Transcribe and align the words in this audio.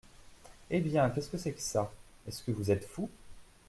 Eh 0.71 0.79
bien, 0.79 1.11
qu’est-ce 1.11 1.29
que 1.29 1.37
c’est 1.37 1.51
que 1.51 1.61
ça? 1.61 1.91
est-ce 2.27 2.41
que 2.41 2.49
vous 2.49 2.71
êtes 2.71 2.85
fou? 2.85 3.07